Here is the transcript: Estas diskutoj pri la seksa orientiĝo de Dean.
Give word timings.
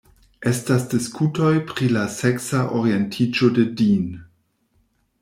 Estas 0.51 0.85
diskutoj 0.93 1.51
pri 1.71 1.89
la 1.97 2.05
seksa 2.15 2.63
orientiĝo 2.79 3.51
de 3.59 3.67
Dean. 3.83 4.09